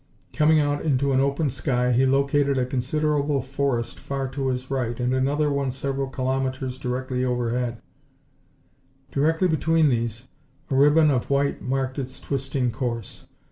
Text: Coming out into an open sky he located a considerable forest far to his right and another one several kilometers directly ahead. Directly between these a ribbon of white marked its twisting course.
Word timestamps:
Coming 0.33 0.59
out 0.59 0.81
into 0.81 1.11
an 1.11 1.19
open 1.19 1.51
sky 1.51 1.91
he 1.91 2.07
located 2.07 2.57
a 2.57 2.65
considerable 2.65 3.39
forest 3.39 3.99
far 3.99 4.27
to 4.29 4.47
his 4.47 4.71
right 4.71 4.99
and 4.99 5.13
another 5.13 5.51
one 5.51 5.69
several 5.69 6.07
kilometers 6.07 6.79
directly 6.79 7.21
ahead. 7.21 7.79
Directly 9.11 9.47
between 9.47 9.89
these 9.89 10.23
a 10.71 10.75
ribbon 10.75 11.11
of 11.11 11.29
white 11.29 11.61
marked 11.61 11.99
its 11.99 12.19
twisting 12.19 12.71
course. 12.71 13.27